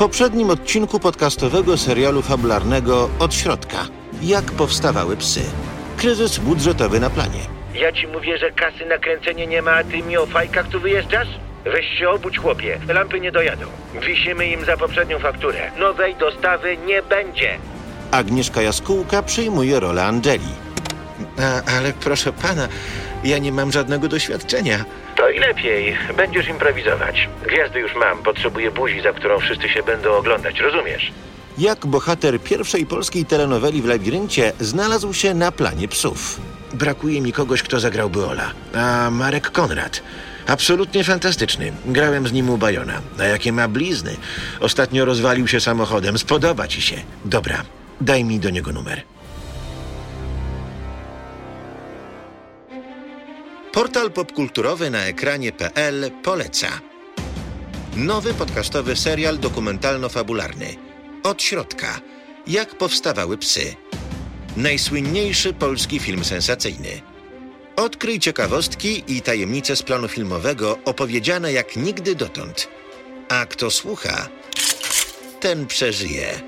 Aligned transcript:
poprzednim 0.00 0.50
odcinku 0.50 1.00
podcastowego 1.00 1.76
serialu 1.76 2.22
fabularnego 2.22 3.10
Od 3.18 3.34
środka. 3.34 3.78
Jak 4.22 4.44
powstawały 4.44 5.16
psy. 5.16 5.40
Kryzys 5.96 6.38
budżetowy 6.38 7.00
na 7.00 7.10
planie. 7.10 7.40
Ja 7.74 7.92
ci 7.92 8.06
mówię, 8.06 8.38
że 8.38 8.50
kasy 8.50 8.86
na 8.86 8.98
kręcenie 8.98 9.46
nie 9.46 9.62
ma, 9.62 9.72
a 9.72 9.84
ty 9.84 10.02
mi 10.02 10.16
o 10.16 10.26
fajkach 10.26 10.68
tu 10.68 10.80
wyjeżdżasz? 10.80 11.28
Weź 11.64 11.98
się 11.98 12.08
obudź, 12.10 12.38
chłopie. 12.38 12.80
Lampy 12.88 13.20
nie 13.20 13.32
dojadą. 13.32 13.66
Wisimy 14.06 14.46
im 14.46 14.64
za 14.64 14.76
poprzednią 14.76 15.18
fakturę. 15.18 15.70
Nowej 15.78 16.14
dostawy 16.14 16.76
nie 16.76 17.02
będzie. 17.02 17.58
Agnieszka 18.10 18.62
Jaskółka 18.62 19.22
przyjmuje 19.22 19.80
rolę 19.80 20.04
Angeli. 20.04 20.52
A, 21.38 21.76
ale 21.76 21.92
proszę 21.92 22.32
pana, 22.32 22.68
ja 23.24 23.38
nie 23.38 23.52
mam 23.52 23.72
żadnego 23.72 24.08
doświadczenia. 24.08 24.84
To 25.20 25.30
i 25.30 25.38
lepiej. 25.38 25.96
Będziesz 26.16 26.48
improwizować. 26.48 27.28
Gwiazdy 27.46 27.80
już 27.80 27.94
mam. 27.94 28.22
Potrzebuję 28.22 28.70
buzi, 28.70 29.00
za 29.00 29.12
którą 29.12 29.38
wszyscy 29.38 29.68
się 29.68 29.82
będą 29.82 30.10
oglądać. 30.12 30.60
Rozumiesz? 30.60 31.12
Jak 31.58 31.86
bohater 31.86 32.40
pierwszej 32.40 32.86
polskiej 32.86 33.24
telenoweli 33.24 33.82
w 33.82 33.86
Labiryncie 33.86 34.52
znalazł 34.60 35.12
się 35.12 35.34
na 35.34 35.52
planie 35.52 35.88
psów. 35.88 36.40
Brakuje 36.72 37.20
mi 37.20 37.32
kogoś, 37.32 37.62
kto 37.62 37.80
zagrałby 37.80 38.26
Ola. 38.26 38.50
A 38.74 39.10
Marek 39.10 39.50
Konrad. 39.50 40.02
Absolutnie 40.46 41.04
fantastyczny. 41.04 41.72
Grałem 41.86 42.26
z 42.26 42.32
nim 42.32 42.50
u 42.50 42.56
Bajona. 42.56 43.00
A 43.18 43.24
jakie 43.24 43.52
ma 43.52 43.68
blizny. 43.68 44.16
Ostatnio 44.60 45.04
rozwalił 45.04 45.48
się 45.48 45.60
samochodem. 45.60 46.18
Spodoba 46.18 46.68
ci 46.68 46.82
się. 46.82 46.96
Dobra, 47.24 47.62
daj 48.00 48.24
mi 48.24 48.40
do 48.40 48.50
niego 48.50 48.72
numer. 48.72 49.02
Portal 53.72 54.10
popkulturowy 54.10 54.90
na 54.90 55.06
ekranie.pl 55.06 56.10
poleca. 56.22 56.80
Nowy 57.96 58.34
podcastowy 58.34 58.96
serial 58.96 59.38
dokumentalno-fabularny. 59.38 60.76
Od 61.22 61.42
środka. 61.42 62.00
Jak 62.46 62.78
powstawały 62.78 63.38
psy. 63.38 63.74
Najsłynniejszy 64.56 65.52
polski 65.52 65.98
film 65.98 66.24
sensacyjny. 66.24 67.00
Odkryj 67.76 68.18
ciekawostki 68.18 69.04
i 69.08 69.22
tajemnice 69.22 69.76
z 69.76 69.82
planu 69.82 70.08
filmowego 70.08 70.78
opowiedziane 70.84 71.52
jak 71.52 71.76
nigdy 71.76 72.14
dotąd. 72.14 72.68
A 73.28 73.46
kto 73.46 73.70
słucha, 73.70 74.28
ten 75.40 75.66
przeżyje. 75.66 76.40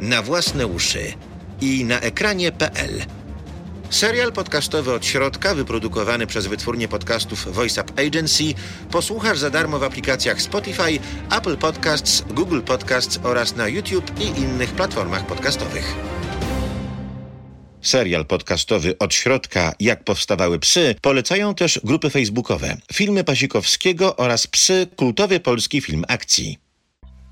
Na 0.00 0.22
własne 0.22 0.66
uszy 0.66 1.12
i 1.60 1.84
na 1.84 2.00
ekranie.pl. 2.00 3.23
Serial 3.90 4.32
podcastowy 4.32 4.92
od 4.92 5.06
środka, 5.06 5.54
wyprodukowany 5.54 6.26
przez 6.26 6.46
wytwórnię 6.46 6.88
podcastów 6.88 7.54
Voice 7.54 7.82
Up 7.82 8.02
Agency, 8.06 8.44
posłuchasz 8.90 9.38
za 9.38 9.50
darmo 9.50 9.78
w 9.78 9.82
aplikacjach 9.82 10.42
Spotify, 10.42 10.98
Apple 11.38 11.56
Podcasts, 11.56 12.24
Google 12.30 12.60
Podcasts 12.60 13.20
oraz 13.22 13.56
na 13.56 13.68
YouTube 13.68 14.20
i 14.20 14.40
innych 14.40 14.72
platformach 14.72 15.26
podcastowych. 15.26 15.94
Serial 17.82 18.26
podcastowy 18.26 18.98
od 18.98 19.14
środka 19.14 19.72
Jak 19.80 20.04
powstawały 20.04 20.58
psy 20.58 20.94
polecają 21.02 21.54
też 21.54 21.80
grupy 21.84 22.10
facebookowe 22.10 22.76
Filmy 22.92 23.24
Pasikowskiego 23.24 24.16
oraz 24.16 24.46
Psy 24.46 24.86
kultowy 24.96 25.40
polski 25.40 25.80
film 25.80 26.04
akcji. 26.08 26.63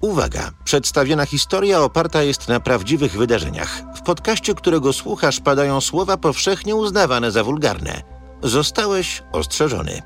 Uwaga! 0.02 0.50
Przedstawiona 0.64 1.26
historia 1.26 1.80
oparta 1.80 2.22
jest 2.22 2.48
na 2.48 2.60
prawdziwych 2.60 3.12
wydarzeniach. 3.12 3.82
W 3.96 4.02
podcaście, 4.02 4.54
którego 4.54 4.92
słuchasz, 4.92 5.40
padają 5.40 5.80
słowa 5.80 6.16
powszechnie 6.16 6.76
uznawane 6.76 7.30
za 7.32 7.44
wulgarne. 7.44 8.02
Zostałeś 8.42 9.22
ostrzeżony. 9.32 10.02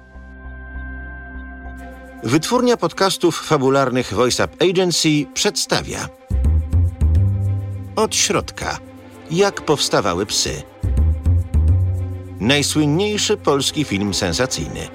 Wytwórnia 2.23 2.77
podcastów 2.77 3.47
fabularnych 3.47 4.15
Voice 4.15 4.45
Up 4.45 4.67
Agency 4.71 5.27
przedstawia 5.35 6.09
Od 7.97 8.15
środka. 8.15 8.79
Jak 9.31 9.65
powstawały 9.65 10.27
psy. 10.27 10.63
Najsłynniejszy 12.41 13.37
polski 13.37 13.85
film 13.85 14.15
sensacyjny. 14.15 14.89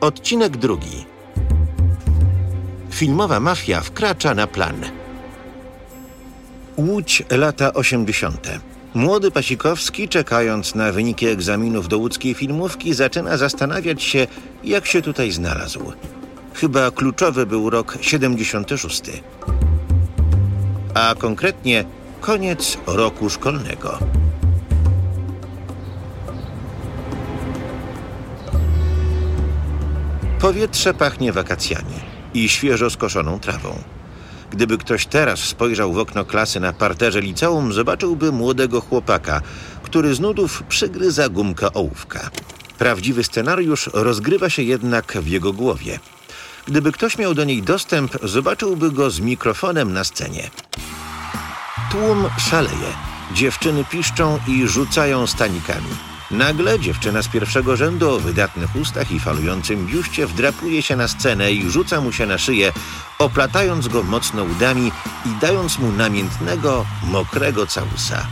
Odcinek 0.00 0.56
drugi. 0.56 1.07
Filmowa 2.98 3.40
mafia 3.40 3.80
wkracza 3.80 4.34
na 4.34 4.46
plan. 4.46 4.84
Łódź 6.76 7.22
lata 7.30 7.72
80. 7.74 8.48
Młody 8.94 9.30
Pasikowski, 9.30 10.08
czekając 10.08 10.74
na 10.74 10.92
wyniki 10.92 11.26
egzaminów 11.26 11.88
do 11.88 11.98
łódzkiej 11.98 12.34
filmówki, 12.34 12.94
zaczyna 12.94 13.36
zastanawiać 13.36 14.02
się, 14.02 14.26
jak 14.64 14.86
się 14.86 15.02
tutaj 15.02 15.30
znalazł. 15.30 15.92
Chyba 16.54 16.90
kluczowy 16.90 17.46
był 17.46 17.70
rok 17.70 17.98
76. 18.00 19.02
A 20.94 21.14
konkretnie 21.18 21.84
koniec 22.20 22.78
roku 22.86 23.30
szkolnego. 23.30 23.98
Powietrze 30.40 30.94
pachnie 30.94 31.32
wakacjami 31.32 32.07
i 32.34 32.48
świeżo 32.48 32.90
skoszoną 32.90 33.40
trawą. 33.40 33.82
Gdyby 34.50 34.78
ktoś 34.78 35.06
teraz 35.06 35.40
spojrzał 35.40 35.92
w 35.92 35.98
okno 35.98 36.24
klasy 36.24 36.60
na 36.60 36.72
parterze 36.72 37.20
liceum, 37.20 37.72
zobaczyłby 37.72 38.32
młodego 38.32 38.80
chłopaka, 38.80 39.40
który 39.82 40.14
z 40.14 40.20
nudów 40.20 40.62
przygryza 40.68 41.28
gumkę 41.28 41.72
ołówka. 41.72 42.30
Prawdziwy 42.78 43.24
scenariusz 43.24 43.90
rozgrywa 43.92 44.50
się 44.50 44.62
jednak 44.62 45.12
w 45.12 45.26
jego 45.26 45.52
głowie. 45.52 45.98
Gdyby 46.66 46.92
ktoś 46.92 47.18
miał 47.18 47.34
do 47.34 47.44
niej 47.44 47.62
dostęp, 47.62 48.16
zobaczyłby 48.22 48.90
go 48.92 49.10
z 49.10 49.20
mikrofonem 49.20 49.92
na 49.92 50.04
scenie. 50.04 50.50
Tłum 51.90 52.24
szaleje. 52.50 52.92
Dziewczyny 53.34 53.84
piszczą 53.84 54.38
i 54.48 54.68
rzucają 54.68 55.26
stanikami. 55.26 55.90
Nagle 56.30 56.80
dziewczyna 56.80 57.22
z 57.22 57.28
pierwszego 57.28 57.76
rzędu 57.76 58.10
o 58.10 58.20
wydatnych 58.20 58.76
ustach 58.76 59.10
i 59.10 59.20
falującym 59.20 59.86
biuście 59.86 60.26
wdrapuje 60.26 60.82
się 60.82 60.96
na 60.96 61.08
scenę 61.08 61.52
i 61.52 61.70
rzuca 61.70 62.00
mu 62.00 62.12
się 62.12 62.26
na 62.26 62.38
szyję, 62.38 62.72
oplatając 63.18 63.88
go 63.88 64.02
mocno 64.02 64.44
udami 64.44 64.92
i 65.26 65.40
dając 65.40 65.78
mu 65.78 65.92
namiętnego, 65.92 66.86
mokrego 67.02 67.66
całusa. 67.66 68.26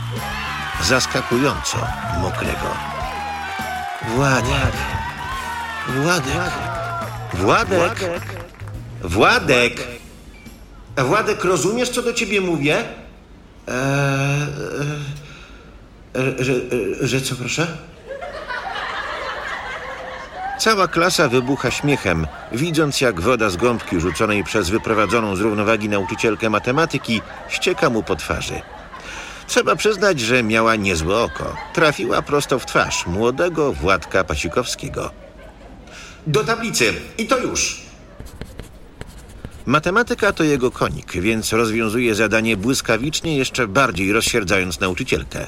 Zaskakująco 0.83 1.77
mokrego. 2.21 2.69
Władek. 4.15 4.73
Władek. 5.87 6.51
Władek. 7.33 8.09
Władek. 9.03 9.87
Władek, 10.97 11.43
rozumiesz, 11.43 11.89
co 11.89 12.01
do 12.01 12.13
ciebie 12.13 12.41
mówię? 12.41 12.83
Eee, 13.67 13.73
e, 16.15 16.43
że, 16.43 16.53
e, 16.53 17.07
że 17.07 17.21
co, 17.21 17.35
proszę? 17.35 17.86
Cała 20.57 20.87
klasa 20.87 21.29
wybucha 21.29 21.71
śmiechem, 21.71 22.27
widząc 22.51 23.01
jak 23.01 23.21
woda 23.21 23.49
z 23.49 23.57
gąbki 23.57 23.99
rzuconej 23.99 24.43
przez 24.43 24.69
wyprowadzoną 24.69 25.35
z 25.35 25.39
równowagi 25.39 25.89
nauczycielkę 25.89 26.49
matematyki 26.49 27.21
ścieka 27.49 27.89
mu 27.89 28.03
po 28.03 28.15
twarzy. 28.15 28.61
Trzeba 29.47 29.75
przyznać, 29.75 30.19
że 30.19 30.43
miała 30.43 30.75
niezłe 30.75 31.17
oko. 31.17 31.55
Trafiła 31.73 32.21
prosto 32.21 32.59
w 32.59 32.65
twarz 32.65 33.07
młodego 33.07 33.73
Władka 33.73 34.23
Pasikowskiego. 34.23 35.11
Do 36.27 36.43
tablicy 36.43 36.93
i 37.17 37.25
to 37.25 37.37
już! 37.37 37.81
Matematyka 39.65 40.33
to 40.33 40.43
jego 40.43 40.71
konik, 40.71 41.11
więc 41.11 41.53
rozwiązuje 41.53 42.15
zadanie 42.15 42.57
błyskawicznie, 42.57 43.37
jeszcze 43.37 43.67
bardziej 43.67 44.13
rozsierdzając 44.13 44.79
nauczycielkę. 44.79 45.47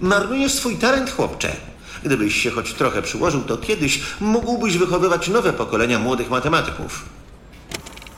Marnujesz 0.00 0.52
swój 0.52 0.76
talent, 0.76 1.10
chłopcze. 1.10 1.56
Gdybyś 2.04 2.42
się 2.42 2.50
choć 2.50 2.72
trochę 2.72 3.02
przyłożył, 3.02 3.42
to 3.42 3.56
kiedyś 3.56 4.00
mógłbyś 4.20 4.78
wychowywać 4.78 5.28
nowe 5.28 5.52
pokolenia 5.52 5.98
młodych 5.98 6.30
matematyków. 6.30 7.04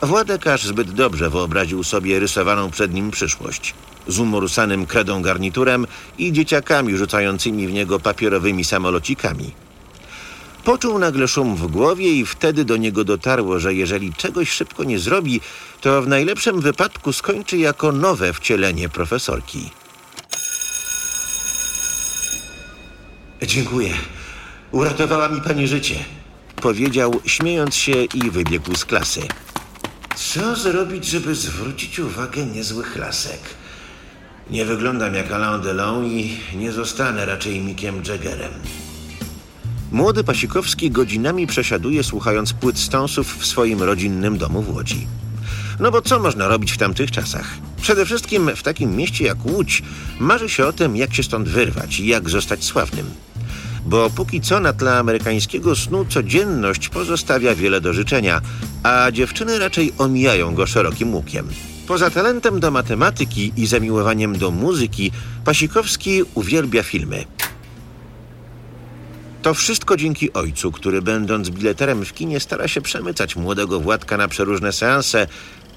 Władek 0.01 0.47
aż 0.47 0.65
zbyt 0.65 0.91
dobrze 0.91 1.29
wyobraził 1.29 1.83
sobie 1.83 2.19
rysowaną 2.19 2.71
przed 2.71 2.93
nim 2.93 3.11
przyszłość. 3.11 3.73
Z 4.07 4.19
umorusanym 4.19 4.85
kredą 4.85 5.21
garniturem 5.21 5.87
i 6.17 6.31
dzieciakami 6.31 6.97
rzucającymi 6.97 7.67
w 7.67 7.73
niego 7.73 7.99
papierowymi 7.99 8.65
samolocikami. 8.65 9.51
Poczuł 10.63 10.99
nagle 10.99 11.27
szum 11.27 11.55
w 11.55 11.67
głowie 11.67 12.13
i 12.13 12.25
wtedy 12.25 12.65
do 12.65 12.77
niego 12.77 13.03
dotarło, 13.03 13.59
że 13.59 13.73
jeżeli 13.73 14.13
czegoś 14.13 14.49
szybko 14.49 14.83
nie 14.83 14.99
zrobi, 14.99 15.41
to 15.81 16.01
w 16.01 16.07
najlepszym 16.07 16.61
wypadku 16.61 17.13
skończy 17.13 17.57
jako 17.57 17.91
nowe 17.91 18.33
wcielenie 18.33 18.89
profesorki. 18.89 19.69
Dziękuję. 23.41 23.93
Uratowała 24.71 25.29
mi 25.29 25.41
pani 25.41 25.67
życie. 25.67 25.95
Powiedział, 26.61 27.19
śmiejąc 27.25 27.75
się 27.75 28.03
i 28.03 28.31
wybiegł 28.31 28.75
z 28.75 28.85
klasy. 28.85 29.21
Co 30.15 30.55
zrobić, 30.55 31.05
żeby 31.05 31.35
zwrócić 31.35 31.99
uwagę 31.99 32.45
niezłych 32.45 32.95
lasek? 32.95 33.39
Nie 34.49 34.65
wyglądam 34.65 35.13
jak 35.13 35.31
Alain 35.31 35.61
Delon 35.61 36.05
i 36.05 36.37
nie 36.55 36.71
zostanę 36.71 37.25
raczej 37.25 37.61
Mickiem 37.61 37.95
Jaggerem. 38.07 38.51
Młody 39.91 40.23
Pasikowski 40.23 40.91
godzinami 40.91 41.47
przesiaduje 41.47 42.03
słuchając 42.03 42.53
płyt 42.53 42.79
stąsów 42.79 43.37
w 43.37 43.45
swoim 43.45 43.83
rodzinnym 43.83 44.37
domu 44.37 44.61
w 44.61 44.75
Łodzi. 44.75 45.07
No 45.79 45.91
bo 45.91 46.01
co 46.01 46.19
można 46.19 46.47
robić 46.47 46.71
w 46.71 46.77
tamtych 46.77 47.11
czasach? 47.11 47.45
Przede 47.81 48.05
wszystkim 48.05 48.51
w 48.55 48.63
takim 48.63 48.95
mieście 48.95 49.25
jak 49.25 49.45
Łódź 49.45 49.83
marzy 50.19 50.49
się 50.49 50.65
o 50.65 50.73
tym, 50.73 50.95
jak 50.95 51.13
się 51.13 51.23
stąd 51.23 51.49
wyrwać 51.49 51.99
i 51.99 52.07
jak 52.07 52.29
zostać 52.29 52.63
sławnym. 52.63 53.05
Bo 53.85 54.09
póki 54.09 54.41
co 54.41 54.59
na 54.59 54.73
tle 54.73 54.97
amerykańskiego 54.97 55.75
snu 55.75 56.05
codzienność 56.05 56.89
pozostawia 56.89 57.55
wiele 57.55 57.81
do 57.81 57.93
życzenia, 57.93 58.41
a 58.83 59.11
dziewczyny 59.11 59.59
raczej 59.59 59.93
omijają 59.97 60.55
go 60.55 60.65
szerokim 60.65 61.15
łukiem. 61.15 61.47
Poza 61.87 62.09
talentem 62.09 62.59
do 62.59 62.71
matematyki 62.71 63.53
i 63.57 63.67
zamiłowaniem 63.67 64.37
do 64.37 64.51
muzyki, 64.51 65.11
Pasikowski 65.45 66.23
uwielbia 66.33 66.83
filmy. 66.83 67.25
To 69.41 69.53
wszystko 69.53 69.97
dzięki 69.97 70.33
ojcu, 70.33 70.71
który 70.71 71.01
będąc 71.01 71.49
bileterem 71.49 72.05
w 72.05 72.13
kinie 72.13 72.39
stara 72.39 72.67
się 72.67 72.81
przemycać 72.81 73.35
młodego 73.35 73.79
Władka 73.79 74.17
na 74.17 74.27
przeróżne 74.27 74.73
seanse, 74.73 75.27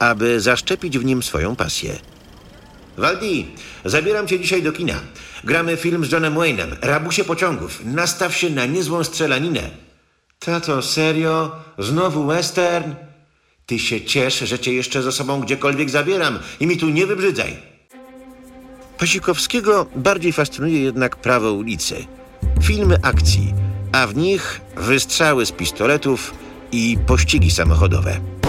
aby 0.00 0.40
zaszczepić 0.40 0.98
w 0.98 1.04
nim 1.04 1.22
swoją 1.22 1.56
pasję. 1.56 1.98
Waldi, 2.96 3.46
zabieram 3.84 4.26
cię 4.26 4.40
dzisiaj 4.40 4.62
do 4.62 4.72
kina. 4.72 4.94
Gramy 5.44 5.76
film 5.76 6.04
z 6.04 6.12
Johnem 6.12 6.34
Wayne'em, 6.34 6.76
Rabusie 6.82 7.24
pociągów. 7.24 7.80
Nastaw 7.84 8.36
się 8.36 8.50
na 8.50 8.66
niezłą 8.66 9.04
strzelaninę. 9.04 9.70
Tato, 10.38 10.82
serio? 10.82 11.56
Znowu 11.78 12.26
western? 12.26 12.94
Ty 13.66 13.78
się 13.78 14.00
ciesz, 14.00 14.38
że 14.38 14.58
cię 14.58 14.72
jeszcze 14.72 15.02
ze 15.02 15.12
sobą 15.12 15.40
gdziekolwiek 15.40 15.90
zabieram 15.90 16.38
i 16.60 16.66
mi 16.66 16.76
tu 16.76 16.88
nie 16.88 17.06
wybrzydzaj. 17.06 17.56
Pasikowskiego 18.98 19.86
bardziej 19.96 20.32
fascynuje 20.32 20.82
jednak 20.82 21.16
prawo 21.16 21.52
ulicy. 21.52 22.06
Filmy 22.62 22.96
akcji, 23.02 23.54
a 23.92 24.06
w 24.06 24.16
nich 24.16 24.60
wystrzały 24.76 25.46
z 25.46 25.52
pistoletów 25.52 26.34
i 26.72 26.98
pościgi 27.06 27.50
samochodowe. 27.50 28.39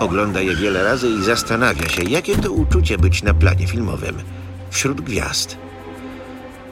Ogląda 0.00 0.40
je 0.40 0.56
wiele 0.56 0.84
razy 0.84 1.08
i 1.10 1.22
zastanawia 1.22 1.88
się, 1.88 2.02
jakie 2.02 2.36
to 2.36 2.52
uczucie 2.52 2.98
być 2.98 3.22
na 3.22 3.34
planie 3.34 3.66
filmowym, 3.66 4.16
wśród 4.70 5.00
gwiazd. 5.00 5.56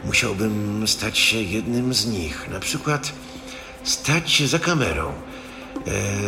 Musiałbym 0.04 0.82
stać 0.88 1.18
się 1.18 1.36
jednym 1.42 1.94
z 1.94 2.06
nich, 2.06 2.48
na 2.52 2.60
przykład 2.60 3.12
stać 3.84 4.30
się 4.30 4.46
za 4.46 4.58
kamerą. 4.58 5.12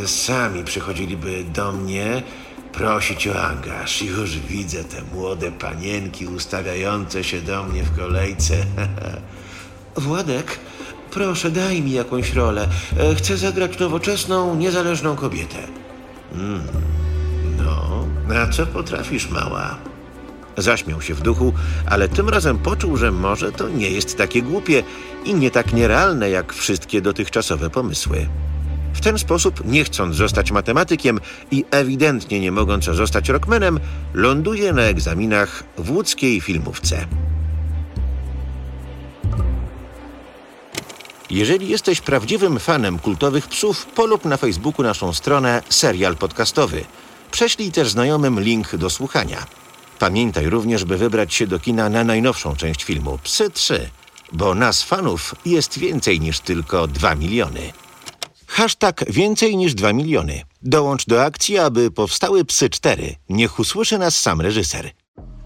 E, 0.04 0.08
sami 0.08 0.64
przychodziliby 0.64 1.44
do 1.44 1.72
mnie 1.72 2.22
prosić 2.72 3.28
o 3.28 3.42
angaż. 3.42 4.02
Już 4.02 4.38
widzę 4.38 4.84
te 4.84 5.02
młode 5.02 5.52
panienki 5.52 6.26
ustawiające 6.26 7.24
się 7.24 7.40
do 7.40 7.62
mnie 7.62 7.82
w 7.82 7.96
kolejce. 7.96 8.54
Władek, 9.96 10.58
proszę, 11.10 11.50
daj 11.50 11.82
mi 11.82 11.92
jakąś 11.92 12.32
rolę. 12.32 12.68
E, 12.98 13.14
chcę 13.14 13.36
zagrać 13.36 13.78
nowoczesną, 13.78 14.54
niezależną 14.54 15.16
kobietę. 15.16 15.85
Mm, 16.32 16.62
no, 17.58 18.06
a 18.36 18.52
co 18.52 18.66
potrafisz, 18.66 19.30
mała? 19.30 19.76
Zaśmiał 20.56 21.02
się 21.02 21.14
w 21.14 21.20
duchu, 21.20 21.52
ale 21.86 22.08
tym 22.08 22.28
razem 22.28 22.58
poczuł, 22.58 22.96
że 22.96 23.12
może 23.12 23.52
to 23.52 23.68
nie 23.68 23.90
jest 23.90 24.18
takie 24.18 24.42
głupie 24.42 24.82
i 25.24 25.34
nie 25.34 25.50
tak 25.50 25.72
nierealne 25.72 26.30
jak 26.30 26.52
wszystkie 26.52 27.00
dotychczasowe 27.00 27.70
pomysły. 27.70 28.28
W 28.94 29.00
ten 29.00 29.18
sposób, 29.18 29.64
nie 29.64 29.84
chcąc 29.84 30.16
zostać 30.16 30.52
matematykiem 30.52 31.20
i 31.50 31.64
ewidentnie 31.70 32.40
nie 32.40 32.52
mogąc 32.52 32.84
zostać 32.84 33.28
rockmanem, 33.28 33.80
ląduje 34.14 34.72
na 34.72 34.82
egzaminach 34.82 35.64
w 35.78 35.90
łódzkiej 35.90 36.40
filmówce. 36.40 37.06
Jeżeli 41.30 41.68
jesteś 41.68 42.00
prawdziwym 42.00 42.58
fanem 42.58 42.98
kultowych 42.98 43.48
psów, 43.48 43.86
polub 43.86 44.24
na 44.24 44.36
Facebooku 44.36 44.82
naszą 44.82 45.12
stronę 45.12 45.62
Serial 45.68 46.16
Podcastowy. 46.16 46.84
Prześlij 47.30 47.72
też 47.72 47.90
znajomym 47.90 48.40
link 48.40 48.76
do 48.76 48.90
słuchania. 48.90 49.46
Pamiętaj 49.98 50.46
również, 50.46 50.84
by 50.84 50.96
wybrać 50.96 51.34
się 51.34 51.46
do 51.46 51.58
kina 51.58 51.88
na 51.88 52.04
najnowszą 52.04 52.56
część 52.56 52.84
filmu 52.84 53.18
Psy 53.22 53.50
3, 53.50 53.90
bo 54.32 54.54
nas 54.54 54.82
fanów 54.82 55.34
jest 55.46 55.78
więcej 55.78 56.20
niż 56.20 56.40
tylko 56.40 56.86
2 56.86 57.14
miliony. 57.14 57.72
Hashtag 58.46 59.04
więcej 59.12 59.56
niż 59.56 59.74
2 59.74 59.92
miliony. 59.92 60.42
Dołącz 60.62 61.06
do 61.06 61.24
akcji, 61.24 61.58
aby 61.58 61.90
powstały 61.90 62.44
Psy 62.44 62.70
4. 62.70 63.16
Niech 63.28 63.58
usłyszy 63.58 63.98
nas 63.98 64.18
sam 64.18 64.40
reżyser. 64.40 64.90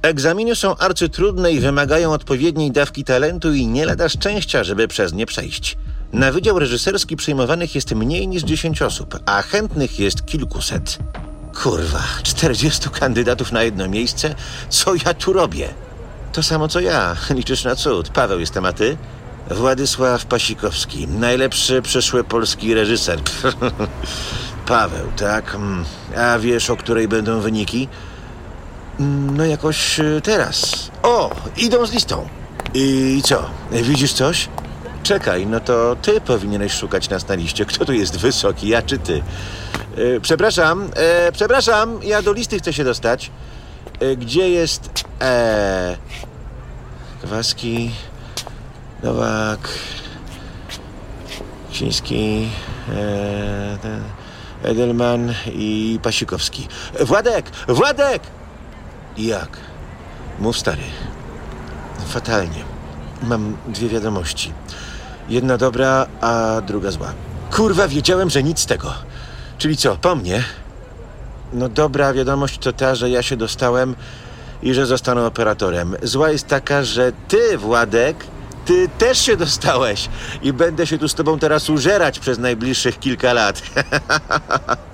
Egzaminy 0.02 0.56
są 0.56 0.76
arcytrudne 0.76 1.52
i 1.52 1.60
wymagają 1.60 2.12
odpowiedniej 2.12 2.70
dawki 2.70 3.04
talentu 3.04 3.54
i 3.54 3.66
nie 3.66 3.86
lada 3.86 4.08
szczęścia, 4.08 4.64
żeby 4.64 4.88
przez 4.88 5.12
nie 5.12 5.26
przejść. 5.26 5.76
Na 6.12 6.32
wydział 6.32 6.58
reżyserski 6.58 7.16
przyjmowanych 7.16 7.74
jest 7.74 7.94
mniej 7.94 8.28
niż 8.28 8.42
10 8.42 8.82
osób, 8.82 9.18
a 9.26 9.42
chętnych 9.42 9.98
jest 9.98 10.26
kilkuset. 10.26 10.98
Kurwa, 11.62 12.02
40 12.22 12.90
kandydatów 12.90 13.52
na 13.52 13.62
jedno 13.62 13.88
miejsce? 13.88 14.34
Co 14.68 14.94
ja 14.94 15.14
tu 15.14 15.32
robię? 15.32 15.68
To 16.32 16.42
samo 16.42 16.68
co 16.68 16.80
ja. 16.80 17.16
Liczysz 17.36 17.64
na 17.64 17.76
cud. 17.76 18.08
Paweł 18.08 18.40
jestem, 18.40 18.64
a 18.64 18.72
ty? 18.72 18.96
Władysław 19.50 20.26
Pasikowski, 20.26 21.08
najlepszy 21.08 21.82
przyszły 21.82 22.24
polski 22.24 22.74
reżyser. 22.74 23.20
Paweł, 24.66 25.06
tak? 25.16 25.54
Mm. 25.54 25.84
A 26.16 26.38
wiesz, 26.38 26.70
o 26.70 26.76
której 26.76 27.08
będą 27.08 27.40
wyniki? 27.40 27.88
No 29.36 29.44
jakoś 29.44 30.00
y, 30.00 30.20
teraz. 30.24 30.90
O, 31.02 31.30
idą 31.56 31.86
z 31.86 31.92
listą. 31.92 32.28
I 32.74 33.20
co? 33.24 33.50
Widzisz 33.72 34.12
coś? 34.12 34.48
Czekaj, 35.02 35.46
no 35.46 35.60
to 35.60 35.96
ty 36.02 36.20
powinieneś 36.20 36.72
szukać 36.72 37.08
nas 37.08 37.28
na 37.28 37.34
liście. 37.34 37.64
Kto 37.64 37.84
tu 37.84 37.92
jest 37.92 38.16
wysoki, 38.18 38.68
ja 38.68 38.82
czy 38.82 38.98
ty? 38.98 39.22
E, 40.16 40.20
przepraszam, 40.20 40.90
e, 40.96 41.32
przepraszam, 41.32 42.00
ja 42.02 42.22
do 42.22 42.32
listy 42.32 42.58
chcę 42.58 42.72
się 42.72 42.84
dostać. 42.84 43.30
E, 44.00 44.16
gdzie 44.16 44.50
jest... 44.50 45.04
E, 45.20 45.96
Kwaski, 47.22 47.90
Nowak, 49.02 49.68
Ciński, 51.72 52.48
e, 54.64 54.68
Edelman 54.68 55.34
i 55.46 55.98
Pasikowski. 56.02 56.68
Władek! 57.00 57.50
Władek! 57.68 58.22
Jak? 59.18 59.48
Mów 60.38 60.58
stary. 60.58 60.82
Fatalnie. 62.06 62.64
Mam 63.22 63.56
dwie 63.68 63.88
wiadomości. 63.88 64.52
Jedna 65.28 65.56
dobra, 65.58 66.06
a 66.20 66.60
druga 66.66 66.90
zła. 66.90 67.12
Kurwa, 67.50 67.88
wiedziałem, 67.88 68.30
że 68.30 68.42
nic 68.42 68.58
z 68.58 68.66
tego. 68.66 68.94
Czyli 69.58 69.76
co, 69.76 69.96
po 69.96 70.16
mnie? 70.16 70.44
No 71.52 71.68
dobra 71.68 72.12
wiadomość 72.12 72.58
to 72.58 72.72
ta, 72.72 72.94
że 72.94 73.10
ja 73.10 73.22
się 73.22 73.36
dostałem 73.36 73.94
i 74.62 74.74
że 74.74 74.86
zostanę 74.86 75.26
operatorem. 75.26 75.96
Zła 76.02 76.30
jest 76.30 76.46
taka, 76.46 76.84
że 76.84 77.12
ty, 77.28 77.58
Władek, 77.58 78.24
ty 78.64 78.88
też 78.98 79.18
się 79.18 79.36
dostałeś 79.36 80.08
i 80.42 80.52
będę 80.52 80.86
się 80.86 80.98
tu 80.98 81.08
z 81.08 81.14
tobą 81.14 81.38
teraz 81.38 81.70
użerać 81.70 82.18
przez 82.18 82.38
najbliższych 82.38 82.98
kilka 82.98 83.32
lat. 83.32 83.62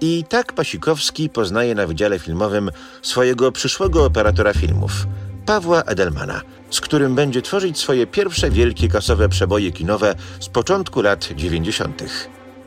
I 0.00 0.24
tak 0.28 0.52
Pasikowski 0.52 1.28
poznaje 1.28 1.74
na 1.74 1.86
wydziale 1.86 2.18
filmowym 2.18 2.70
swojego 3.02 3.52
przyszłego 3.52 4.04
operatora 4.04 4.52
filmów, 4.52 4.92
Pawła 5.46 5.82
Edelmana, 5.82 6.40
z 6.70 6.80
którym 6.80 7.14
będzie 7.14 7.42
tworzyć 7.42 7.78
swoje 7.78 8.06
pierwsze 8.06 8.50
wielkie 8.50 8.88
kasowe 8.88 9.28
przeboje 9.28 9.72
kinowe 9.72 10.14
z 10.40 10.48
początku 10.48 11.02
lat 11.02 11.28
90. 11.36 12.02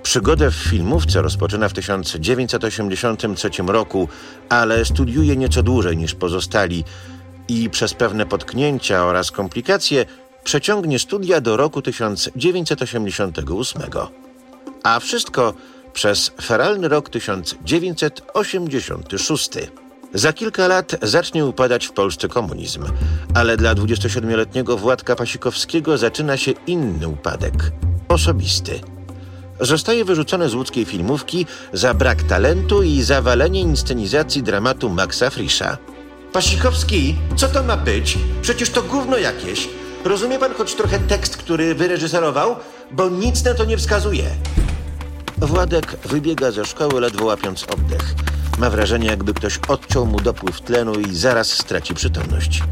Przygodę 0.04 0.52
w 0.52 0.56
filmówce 0.56 1.22
rozpoczyna 1.22 1.70
w 1.70 1.74
1983 1.74 3.50
roku, 3.68 4.10
ale 4.50 4.86
studiuje 4.86 5.36
nieco 5.36 5.64
dłużej 5.64 5.98
niż 5.98 6.16
pozostali 6.16 6.84
i 7.48 7.70
przez 7.70 7.94
pewne 7.94 8.26
potknięcia 8.26 9.06
oraz 9.06 9.32
komplikacje 9.32 10.06
przeciągnie 10.44 11.00
studia 11.00 11.42
do 11.42 11.58
roku 11.58 11.82
1988. 11.82 13.82
A 14.84 15.00
wszystko 15.00 15.54
przez 15.94 16.32
feralny 16.42 16.88
rok 16.88 17.10
1986. 17.10 19.50
Za 20.14 20.34
kilka 20.34 20.68
lat 20.68 20.96
zacznie 21.02 21.46
upadać 21.46 21.86
w 21.86 21.92
Polsce 21.92 22.28
komunizm, 22.28 22.86
ale 23.34 23.58
dla 23.58 23.76
27-letniego 23.76 24.78
Władka 24.78 25.16
Pasikowskiego 25.16 25.98
zaczyna 25.98 26.38
się 26.38 26.52
inny 26.68 27.08
upadek 27.08 27.54
osobisty. 28.08 28.82
Zostaje 29.60 30.06
wyrzucony 30.06 30.50
z 30.50 30.56
łódzkiej 30.56 30.86
filmówki 30.86 31.46
za 31.74 31.94
brak 31.94 32.24
talentu 32.24 32.84
i 32.84 33.02
zawalenie 33.02 33.62
inscenizacji 33.62 34.44
dramatu 34.44 34.90
Maxa 34.90 35.30
Frisza. 35.30 35.78
Pasikowski, 36.34 37.16
co 37.36 37.48
to 37.48 37.64
ma 37.64 37.78
być? 37.78 38.18
Przecież 38.42 38.70
to 38.70 38.84
gówno 38.84 39.18
jakieś. 39.18 39.70
Rozumie 40.06 40.40
pan 40.40 40.54
choć 40.54 40.74
trochę 40.74 41.00
tekst, 41.00 41.38
który 41.38 41.76
wyreżyserował? 41.76 42.56
Bo 42.92 43.10
nic 43.10 43.44
na 43.44 43.54
to 43.54 43.66
nie 43.66 43.78
wskazuje. 43.78 44.26
Władek 45.44 45.96
wybiega 46.06 46.52
ze 46.52 46.66
szkoły, 46.66 47.02
ledwo 47.02 47.26
łapiąc 47.26 47.64
oddech. 47.64 48.14
Ma 48.58 48.70
wrażenie, 48.70 49.08
jakby 49.08 49.34
ktoś 49.34 49.60
odciął 49.68 50.06
mu 50.06 50.20
dopływ 50.20 50.62
tlenu 50.62 50.94
i 51.00 51.16
zaraz 51.16 51.50
straci 51.50 51.94
przytomność. 51.94 52.64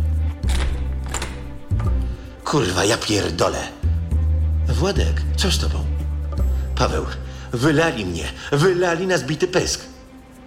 Kurwa, 2.44 2.86
ja 2.86 2.98
pierdolę. 2.98 3.68
Władek, 4.68 5.22
co 5.38 5.52
z 5.52 5.60
tobą? 5.60 5.86
Paweł, 6.76 7.06
wylali 7.54 8.06
mnie. 8.06 8.26
Wylali 8.52 9.08
na 9.08 9.18
zbity 9.18 9.48
pysk. 9.48 9.82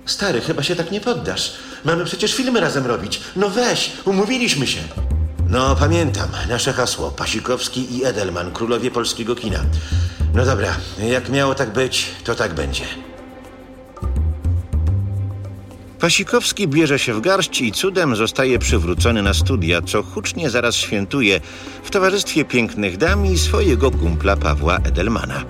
Stary, 0.07 0.41
chyba 0.41 0.63
się 0.63 0.77
tak 0.77 0.91
nie 0.91 1.01
poddasz. 1.01 1.53
Mamy 1.85 2.05
przecież 2.05 2.35
filmy 2.35 2.61
razem 2.61 2.87
robić. 2.87 3.21
No 3.37 3.51
weź, 3.51 3.93
umówiliśmy 4.05 4.67
się. 4.67 4.81
No, 5.49 5.77
pamiętam. 5.77 6.29
Nasze 6.49 6.73
hasło. 6.73 7.11
Pasikowski 7.11 7.97
i 7.97 8.05
Edelman, 8.05 8.53
królowie 8.53 8.91
polskiego 8.91 9.37
kina. 9.37 9.61
No 10.35 10.45
dobra, 10.45 10.77
jak 11.11 11.29
miało 11.29 11.55
tak 11.55 11.73
być, 11.73 12.07
to 12.25 12.35
tak 12.35 12.55
będzie. 12.55 12.85
Pasikowski 16.01 16.69
bierze 16.69 16.99
się 16.99 17.15
w 17.15 17.21
garść 17.21 17.61
i 17.61 17.73
cudem 17.73 18.17
zostaje 18.17 18.59
przywrócony 18.59 19.23
na 19.23 19.35
studia, 19.35 19.83
co 19.83 20.03
hucznie 20.03 20.51
zaraz 20.51 20.75
świętuje 20.75 21.41
w 21.85 21.91
towarzystwie 21.91 22.45
pięknych 22.45 22.97
dam 22.97 23.27
i 23.27 23.39
swojego 23.39 23.91
kumpla 23.91 24.37
Pawła 24.37 24.77
Edelmana. 24.77 25.45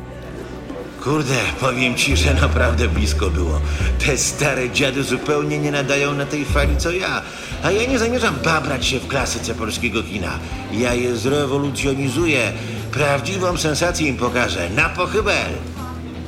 Kurde, 1.04 1.36
powiem 1.60 1.94
ci, 1.94 2.16
że 2.16 2.34
naprawdę 2.34 2.88
blisko 2.88 3.30
było. 3.30 3.60
Te 4.06 4.18
stare 4.18 4.70
dziady 4.70 5.02
zupełnie 5.02 5.58
nie 5.58 5.70
nadają 5.70 6.14
na 6.14 6.26
tej 6.26 6.44
fali 6.44 6.76
co 6.76 6.90
ja. 6.90 7.22
A 7.62 7.70
ja 7.70 7.90
nie 7.90 7.98
zamierzam 7.98 8.34
babrać 8.44 8.86
się 8.86 9.00
w 9.00 9.06
klasyce 9.06 9.54
polskiego 9.54 10.02
kina. 10.02 10.38
Ja 10.72 10.94
je 10.94 11.16
zrewolucjonizuję. 11.16 12.52
Prawdziwą 12.94 13.56
sensację 13.56 14.08
im 14.08 14.16
pokażę. 14.16 14.70
Na 14.70 14.88
pochybel! 14.88 15.52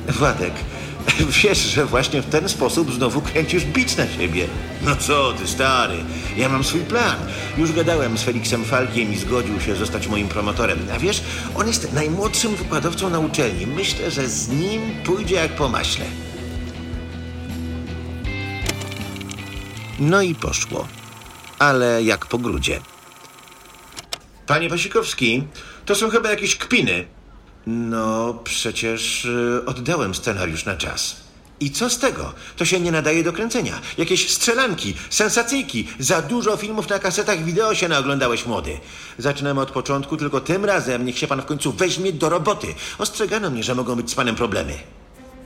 Władek, 0.07 0.53
wiesz, 1.43 1.57
że 1.57 1.85
właśnie 1.85 2.21
w 2.21 2.29
ten 2.29 2.49
sposób 2.49 2.93
znowu 2.93 3.21
kręcisz 3.21 3.65
bić 3.65 3.97
na 3.97 4.07
siebie. 4.07 4.47
No 4.81 4.95
co 4.95 5.33
ty, 5.33 5.47
stary, 5.47 5.95
ja 6.37 6.49
mam 6.49 6.63
swój 6.63 6.81
plan. 6.81 7.15
Już 7.57 7.71
gadałem 7.71 8.17
z 8.17 8.23
Feliksem 8.23 8.65
Falkiem 8.65 9.13
i 9.13 9.17
zgodził 9.17 9.61
się 9.61 9.75
zostać 9.75 10.07
moim 10.07 10.27
promotorem. 10.27 10.79
A 10.95 10.99
wiesz, 10.99 11.23
on 11.55 11.67
jest 11.67 11.93
najmłodszym 11.93 12.55
wykładowcą 12.55 13.09
na 13.09 13.19
uczelni. 13.19 13.67
Myślę, 13.67 14.11
że 14.11 14.27
z 14.27 14.49
nim 14.49 14.81
pójdzie 15.03 15.35
jak 15.35 15.55
po 15.55 15.69
maśle. 15.69 16.05
No 19.99 20.21
i 20.21 20.35
poszło. 20.35 20.87
Ale 21.59 22.03
jak 22.03 22.25
po 22.25 22.37
grudzie. 22.37 22.79
Panie 24.47 24.69
Pasikowski, 24.69 25.43
to 25.85 25.95
są 25.95 26.09
chyba 26.09 26.29
jakieś 26.29 26.55
kpiny. 26.55 27.05
No, 27.67 28.33
przecież 28.43 29.25
y, 29.25 29.61
oddałem 29.65 30.15
scenariusz 30.15 30.65
na 30.65 30.75
czas. 30.75 31.15
I 31.59 31.71
co 31.71 31.89
z 31.89 31.99
tego? 31.99 32.33
To 32.57 32.65
się 32.65 32.79
nie 32.79 32.91
nadaje 32.91 33.23
do 33.23 33.33
kręcenia. 33.33 33.81
Jakieś 33.97 34.31
strzelanki, 34.31 34.95
sensacyjki. 35.09 35.87
Za 35.99 36.21
dużo 36.21 36.57
filmów 36.57 36.89
na 36.89 36.99
kasetach 36.99 37.43
wideo 37.43 37.75
się 37.75 37.87
naoglądałeś, 37.87 38.45
młody. 38.45 38.77
Zaczynamy 39.17 39.61
od 39.61 39.71
początku, 39.71 40.17
tylko 40.17 40.41
tym 40.41 40.65
razem 40.65 41.05
niech 41.05 41.17
się 41.17 41.27
pan 41.27 41.41
w 41.41 41.45
końcu 41.45 41.71
weźmie 41.71 42.13
do 42.13 42.29
roboty. 42.29 42.67
Ostrzegano 42.97 43.49
mnie, 43.49 43.63
że 43.63 43.75
mogą 43.75 43.95
być 43.95 44.11
z 44.11 44.15
panem 44.15 44.35
problemy. 44.35 44.73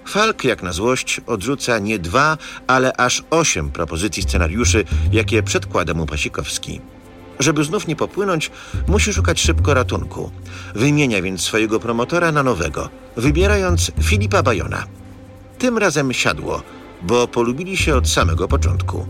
Falk, 0.06 0.44
jak 0.44 0.64
na 0.64 0.72
złość, 0.72 1.22
odrzuca 1.28 1.80
nie 1.80 2.00
dwa, 2.00 2.38
ale 2.68 2.94
aż 2.94 3.24
osiem 3.30 3.72
propozycji 3.72 4.24
scenariuszy, 4.24 4.86
jakie 5.12 5.44
przedkłada 5.44 5.94
mu 5.94 6.06
Pasikowski. 6.06 6.82
Żeby 7.40 7.64
znów 7.64 7.88
nie 7.88 7.96
popłynąć, 7.96 8.52
musi 8.88 9.14
szukać 9.14 9.42
szybko 9.42 9.74
ratunku. 9.74 10.32
Wymienia 10.76 11.22
więc 11.22 11.42
swojego 11.42 11.80
promotora 11.80 12.32
na 12.32 12.44
nowego, 12.44 12.90
wybierając 13.18 13.92
Filipa 14.04 14.44
Bajona. 14.44 14.84
Tym 15.58 15.78
razem 15.78 16.14
siadło, 16.14 16.62
bo 17.02 17.28
polubili 17.28 17.78
się 17.78 17.96
od 17.96 18.10
samego 18.10 18.48
początku. 18.48 19.06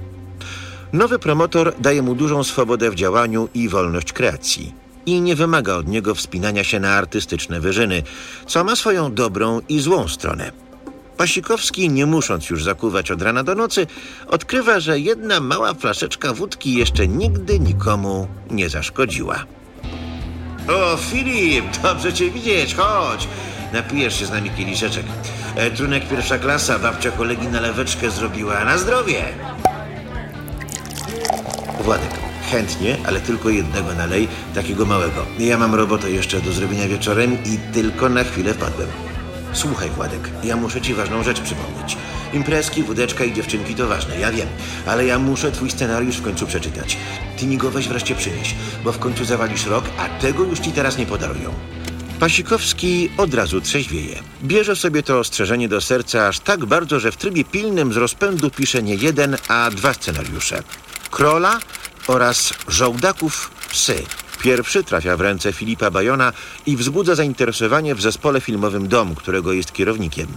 Nowy 0.94 1.20
promotor 1.20 1.74
daje 1.80 2.02
mu 2.02 2.16
dużą 2.16 2.44
swobodę 2.44 2.92
w 2.92 2.96
działaniu 2.96 3.50
i 3.54 3.70
wolność 3.70 4.14
kreacji. 4.14 4.76
I 5.06 5.22
nie 5.22 5.36
wymaga 5.36 5.76
od 5.76 5.88
niego 5.88 6.16
wspinania 6.16 6.64
się 6.64 6.80
na 6.80 6.94
artystyczne 6.94 7.60
wyżyny, 7.60 8.04
co 8.46 8.64
ma 8.64 8.76
swoją 8.76 9.14
dobrą 9.14 9.62
i 9.70 9.80
złą 9.80 10.08
stronę. 10.08 10.52
Pasikowski, 11.22 11.90
nie 11.90 12.06
musząc 12.06 12.50
już 12.50 12.64
zakuwać 12.64 13.12
od 13.12 13.22
rana 13.22 13.44
do 13.44 13.56
nocy, 13.56 13.88
odkrywa, 14.28 14.80
że 14.80 15.00
jedna 15.00 15.40
mała 15.40 15.74
flaszeczka 15.74 16.34
wódki 16.34 16.74
jeszcze 16.74 17.08
nigdy 17.08 17.60
nikomu 17.60 18.28
nie 18.52 18.70
zaszkodziła. 18.70 19.46
O, 20.68 20.98
Filip, 20.98 21.66
dobrze 21.84 22.14
cię 22.14 22.32
widzieć, 22.32 22.76
chodź. 22.76 23.28
Napijesz 23.74 24.20
się 24.20 24.26
z 24.26 24.32
nami 24.32 24.50
kieliszeczek. 24.50 25.06
E, 25.56 25.72
trunek 25.72 26.08
pierwsza 26.10 26.40
klasa, 26.40 26.80
babcia 26.80 27.12
kolegi 27.12 27.48
naleweczkę 27.48 28.12
zrobiła. 28.12 28.66
Na 28.66 28.78
zdrowie! 28.78 29.24
Władek, 31.82 32.12
chętnie, 32.52 32.98
ale 33.06 33.20
tylko 33.20 33.50
jednego 33.50 33.94
nalej, 33.94 34.28
takiego 34.56 34.86
małego. 34.86 35.26
Ja 35.40 35.58
mam 35.58 35.76
robotę 35.76 36.12
jeszcze 36.12 36.42
do 36.42 36.52
zrobienia 36.52 36.88
wieczorem 36.88 37.34
i 37.34 37.74
tylko 37.74 38.10
na 38.10 38.24
chwilę 38.24 38.54
wpadłem. 38.54 39.11
Słuchaj, 39.54 39.90
Władek, 39.90 40.30
ja 40.44 40.56
muszę 40.56 40.82
ci 40.82 40.94
ważną 40.94 41.24
rzecz 41.24 41.42
przypomnieć. 41.42 41.98
Imprezki, 42.34 42.84
wódeczka 42.84 43.24
i 43.24 43.34
dziewczynki 43.34 43.76
to 43.76 43.88
ważne, 43.88 44.20
ja 44.20 44.32
wiem, 44.32 44.48
ale 44.86 45.06
ja 45.06 45.20
muszę 45.20 45.52
twój 45.52 45.72
scenariusz 45.72 46.18
w 46.18 46.22
końcu 46.22 46.48
przeczytać. 46.48 46.98
Ty 47.38 47.46
mi 47.46 47.58
go 47.58 47.72
weź 47.72 47.88
wreszcie 47.88 48.16
przynieś, 48.16 48.56
bo 48.84 48.92
w 48.92 49.00
końcu 49.00 49.26
zawalisz 49.26 49.66
rok, 49.66 49.86
a 49.98 50.22
tego 50.22 50.44
już 50.44 50.60
ci 50.60 50.72
teraz 50.72 50.98
nie 50.98 51.06
podarują. 51.06 51.54
Pasikowski 52.20 53.10
od 53.18 53.34
razu 53.34 53.62
trzeźwieje. 53.62 54.20
Bierze 54.44 54.76
sobie 54.76 55.04
to 55.04 55.20
ostrzeżenie 55.20 55.70
do 55.70 55.82
serca 55.82 56.28
aż 56.28 56.40
tak 56.40 56.66
bardzo, 56.66 57.00
że 57.00 57.12
w 57.12 57.18
trybie 57.18 57.44
pilnym 57.44 57.94
z 57.94 57.98
rozpędu 57.98 58.50
pisze 58.50 58.84
nie 58.84 58.96
jeden, 58.96 59.38
a 59.48 59.70
dwa 59.72 59.94
scenariusze. 59.94 60.64
Krola 61.12 61.60
oraz 62.08 62.54
Żołdaków 62.68 63.52
Psy. 63.70 64.04
Pierwszy 64.42 64.84
trafia 64.84 65.18
w 65.18 65.22
ręce 65.22 65.54
Filipa 65.54 65.92
Bajona 65.92 66.34
i 66.66 66.78
wzbudza 66.78 67.16
zainteresowanie 67.16 67.96
w 67.96 68.02
zespole 68.02 68.42
filmowym 68.42 68.88
Dom, 68.88 69.16
którego 69.16 69.54
jest 69.54 69.74
kierownikiem. 69.74 70.28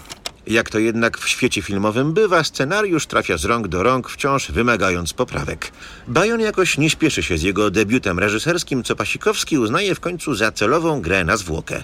Jak 0.46 0.70
to 0.70 0.78
jednak 0.78 1.18
w 1.18 1.28
świecie 1.28 1.62
filmowym 1.62 2.12
bywa, 2.12 2.44
scenariusz 2.44 3.06
trafia 3.06 3.36
z 3.36 3.44
rąk 3.44 3.68
do 3.68 3.82
rąk, 3.82 4.08
wciąż 4.08 4.50
wymagając 4.50 5.12
poprawek. 5.12 5.72
Bajon 6.08 6.40
jakoś 6.40 6.78
nie 6.78 6.90
śpieszy 6.90 7.22
się 7.22 7.38
z 7.38 7.42
jego 7.42 7.70
debiutem 7.70 8.18
reżyserskim, 8.18 8.82
co 8.82 8.96
Pasikowski 8.96 9.58
uznaje 9.58 9.94
w 9.94 10.00
końcu 10.00 10.34
za 10.34 10.52
celową 10.52 11.00
grę 11.00 11.24
na 11.24 11.36
zwłokę. 11.36 11.82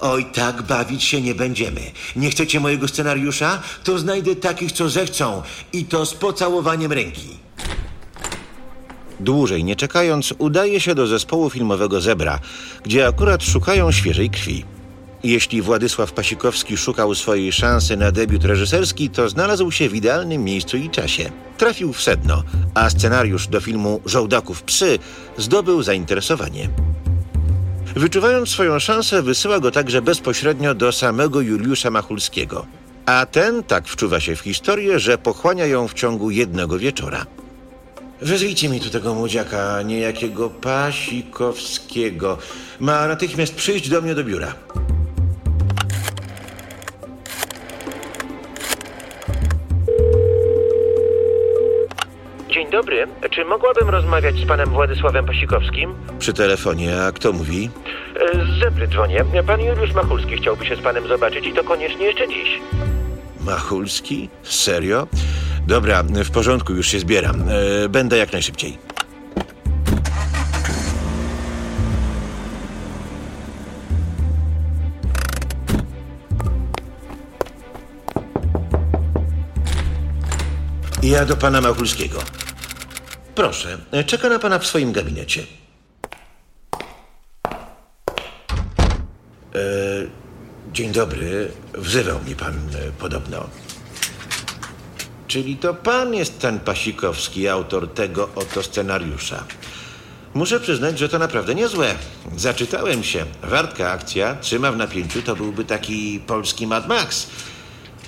Oj, 0.00 0.26
tak 0.32 0.62
bawić 0.62 1.04
się 1.04 1.20
nie 1.20 1.34
będziemy. 1.34 1.80
Nie 2.16 2.30
chcecie 2.30 2.60
mojego 2.60 2.88
scenariusza? 2.88 3.62
To 3.84 3.98
znajdę 3.98 4.36
takich, 4.36 4.72
co 4.72 4.88
zechcą. 4.88 5.42
I 5.72 5.84
to 5.84 6.06
z 6.06 6.14
pocałowaniem 6.14 6.92
ręki. 6.92 7.43
Dłużej 9.24 9.64
nie 9.64 9.76
czekając, 9.76 10.34
udaje 10.38 10.80
się 10.80 10.94
do 10.94 11.06
zespołu 11.06 11.50
filmowego 11.50 12.00
Zebra, 12.00 12.40
gdzie 12.82 13.06
akurat 13.06 13.44
szukają 13.44 13.92
świeżej 13.92 14.30
krwi. 14.30 14.64
Jeśli 15.22 15.62
Władysław 15.62 16.12
Pasikowski 16.12 16.76
szukał 16.76 17.14
swojej 17.14 17.52
szansy 17.52 17.96
na 17.96 18.12
debiut 18.12 18.44
reżyserski, 18.44 19.10
to 19.10 19.28
znalazł 19.28 19.70
się 19.70 19.88
w 19.88 19.94
idealnym 19.94 20.44
miejscu 20.44 20.76
i 20.76 20.90
czasie. 20.90 21.30
Trafił 21.58 21.92
w 21.92 22.02
sedno, 22.02 22.42
a 22.74 22.90
scenariusz 22.90 23.48
do 23.48 23.60
filmu 23.60 24.00
Żołdaków 24.06 24.62
Psy 24.62 24.98
zdobył 25.36 25.82
zainteresowanie. 25.82 26.68
Wyczuwając 27.96 28.48
swoją 28.48 28.78
szansę, 28.78 29.22
wysyła 29.22 29.60
go 29.60 29.70
także 29.70 30.02
bezpośrednio 30.02 30.74
do 30.74 30.92
samego 30.92 31.40
Juliusza 31.40 31.90
Machulskiego. 31.90 32.66
A 33.06 33.26
ten 33.26 33.62
tak 33.62 33.88
wczuwa 33.88 34.20
się 34.20 34.36
w 34.36 34.40
historię, 34.40 34.98
że 34.98 35.18
pochłania 35.18 35.66
ją 35.66 35.88
w 35.88 35.94
ciągu 35.94 36.30
jednego 36.30 36.78
wieczora. 36.78 37.26
Wezwijcie 38.22 38.68
mi 38.68 38.80
tu 38.80 38.90
tego 38.90 39.14
młodziaka, 39.14 39.82
niejakiego 39.82 40.50
Pasikowskiego. 40.50 42.38
Ma 42.80 43.06
natychmiast 43.08 43.54
przyjść 43.54 43.88
do 43.88 44.00
mnie 44.02 44.14
do 44.14 44.24
biura. 44.24 44.54
Dzień 52.50 52.70
dobry. 52.70 53.06
Czy 53.30 53.44
mogłabym 53.44 53.88
rozmawiać 53.90 54.34
z 54.36 54.46
panem 54.46 54.68
Władysławem 54.70 55.26
Pasikowskim? 55.26 55.94
Przy 56.18 56.32
telefonie, 56.32 57.02
a 57.02 57.12
kto 57.12 57.32
mówi? 57.32 57.70
E, 58.16 58.44
Z 58.44 58.60
Zebry 58.60 58.88
dzwonię. 58.88 59.24
Pan 59.46 59.60
Juliusz 59.60 59.92
Machulski 59.92 60.36
chciałby 60.36 60.66
się 60.66 60.76
z 60.76 60.80
panem 60.80 61.08
zobaczyć 61.08 61.46
i 61.46 61.52
to 61.52 61.64
koniecznie 61.64 62.06
jeszcze 62.06 62.28
dziś. 62.28 62.60
Machulski? 63.40 64.28
Serio? 64.42 65.06
Dobra, 65.66 66.02
w 66.02 66.30
porządku, 66.30 66.72
już 66.72 66.86
się 66.88 67.00
zbieram. 67.00 67.44
E, 67.48 67.88
będę 67.88 68.18
jak 68.18 68.32
najszybciej. 68.32 68.78
Ja 81.02 81.24
do 81.24 81.36
pana 81.36 81.60
Machulskiego. 81.60 82.18
Proszę, 83.34 83.78
e, 83.92 84.04
czeka 84.04 84.28
na 84.28 84.38
pana 84.38 84.58
w 84.58 84.66
swoim 84.66 84.92
gabinecie. 84.92 85.42
E, 89.54 89.58
dzień 90.72 90.92
dobry. 90.92 91.50
Wzywał 91.74 92.20
mnie 92.20 92.36
pan 92.36 92.54
e, 92.54 92.90
podobno. 92.98 93.48
Czyli 95.34 95.56
to 95.56 95.74
pan 95.74 96.14
jest 96.14 96.38
ten 96.38 96.60
Pasikowski, 96.60 97.48
autor 97.48 97.88
tego 97.88 98.28
oto 98.34 98.62
scenariusza. 98.62 99.44
Muszę 100.34 100.60
przyznać, 100.60 100.98
że 100.98 101.08
to 101.08 101.18
naprawdę 101.18 101.54
niezłe. 101.54 101.94
Zaczytałem 102.36 103.04
się. 103.04 103.24
Wartka 103.42 103.90
akcja, 103.90 104.36
trzyma 104.40 104.72
w 104.72 104.76
napięciu, 104.76 105.22
to 105.22 105.36
byłby 105.36 105.64
taki 105.64 106.20
polski 106.26 106.66
Mad 106.66 106.88
Max. 106.88 107.26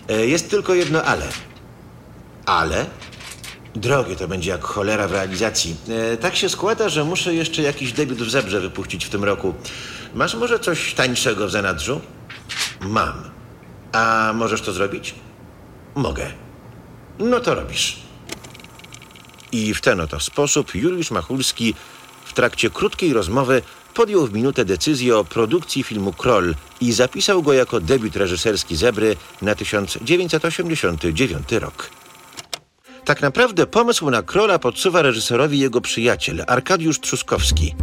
E, 0.08 0.26
Jest 0.26 0.50
tylko 0.50 0.74
jedno 0.74 1.02
ale. 1.02 1.26
Ale? 2.46 2.86
Drogie 3.74 4.16
to 4.16 4.28
będzie 4.28 4.50
jak 4.50 4.64
cholera 4.64 5.08
w 5.08 5.12
realizacji. 5.12 5.76
E, 6.12 6.16
tak 6.16 6.36
się 6.36 6.48
składa, 6.48 6.88
że 6.88 7.04
muszę 7.04 7.34
jeszcze 7.34 7.62
jakiś 7.62 7.92
debiut 7.92 8.18
w 8.18 8.30
Zebrze 8.30 8.60
wypuścić 8.60 9.04
w 9.04 9.10
tym 9.10 9.24
roku. 9.24 9.54
Masz 10.14 10.34
może 10.34 10.58
coś 10.58 10.94
tańszego 10.94 11.46
w 11.46 11.50
zanadrzu? 11.50 12.00
Mam. 12.80 13.30
A 13.92 14.32
możesz 14.34 14.60
to 14.60 14.72
zrobić? 14.72 15.14
Mogę. 15.94 16.45
No 17.18 17.40
to 17.40 17.54
robisz. 17.54 17.96
I 19.52 19.74
w 19.74 19.80
ten 19.80 20.00
oto 20.00 20.20
sposób 20.20 20.74
Juliusz 20.74 21.10
Machulski 21.10 21.74
w 22.24 22.32
trakcie 22.32 22.70
krótkiej 22.70 23.12
rozmowy 23.12 23.62
podjął 23.94 24.26
w 24.26 24.32
minutę 24.32 24.64
decyzję 24.64 25.16
o 25.16 25.24
produkcji 25.24 25.82
filmu 25.82 26.12
Kroll 26.12 26.54
i 26.80 26.92
zapisał 26.92 27.42
go 27.42 27.52
jako 27.52 27.80
debiut 27.80 28.16
reżyserski 28.16 28.76
Zebry 28.76 29.16
na 29.42 29.54
1989 29.54 31.52
rok. 31.52 31.90
Tak 33.04 33.22
naprawdę 33.22 33.66
pomysł 33.66 34.10
na 34.10 34.22
Krola 34.22 34.58
podsuwa 34.58 35.02
reżyserowi 35.02 35.58
jego 35.58 35.80
przyjaciel 35.80 36.44
Arkadiusz 36.46 37.00
Trzuskowski, 37.00 37.74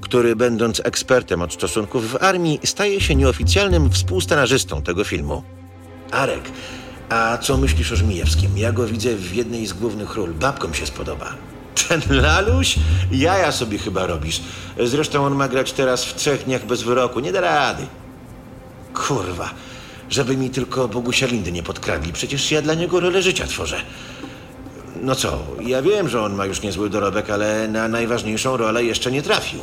który 0.00 0.36
będąc 0.36 0.80
ekspertem 0.84 1.42
od 1.42 1.52
stosunków 1.52 2.10
w 2.10 2.16
armii 2.22 2.60
staje 2.64 3.00
się 3.00 3.14
nieoficjalnym 3.14 3.90
współscenarzystą 3.90 4.82
tego 4.82 5.04
filmu. 5.04 5.42
Arek, 6.10 6.50
a 7.08 7.38
co 7.38 7.56
myślisz 7.56 7.92
o 7.92 7.96
Żmijewskim? 7.96 8.58
Ja 8.58 8.72
go 8.72 8.86
widzę 8.86 9.14
w 9.14 9.34
jednej 9.34 9.66
z 9.66 9.72
głównych 9.72 10.14
ról. 10.14 10.34
Babkom 10.34 10.74
się 10.74 10.86
spodoba. 10.86 11.34
Ten 11.88 12.02
laluś? 12.08 12.76
Jaja 13.12 13.52
sobie 13.52 13.78
chyba 13.78 14.06
robisz. 14.06 14.40
Zresztą 14.84 15.26
on 15.26 15.34
ma 15.34 15.48
grać 15.48 15.72
teraz 15.72 16.04
w 16.04 16.14
trzech 16.14 16.44
dniach 16.44 16.66
bez 16.66 16.82
wyroku. 16.82 17.20
Nie 17.20 17.32
da 17.32 17.40
rady. 17.40 17.86
Kurwa. 18.94 19.50
Żeby 20.10 20.36
mi 20.36 20.50
tylko 20.50 20.88
Bogusia 20.88 21.26
Lindy 21.26 21.52
nie 21.52 21.62
podkradli. 21.62 22.12
Przecież 22.12 22.50
ja 22.50 22.62
dla 22.62 22.74
niego 22.74 23.00
rolę 23.00 23.22
życia 23.22 23.46
tworzę. 23.46 23.76
No 25.02 25.14
co, 25.14 25.38
ja 25.60 25.82
wiem, 25.82 26.08
że 26.08 26.22
on 26.22 26.34
ma 26.34 26.46
już 26.46 26.62
niezły 26.62 26.90
dorobek, 26.90 27.30
ale 27.30 27.68
na 27.68 27.88
najważniejszą 27.88 28.56
rolę 28.56 28.84
jeszcze 28.84 29.12
nie 29.12 29.22
trafił. 29.22 29.60